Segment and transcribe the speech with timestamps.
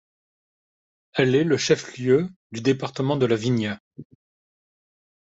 [1.13, 3.79] Elle est le chef-lieu du département de La Viña.